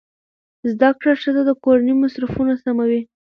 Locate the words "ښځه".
1.21-1.41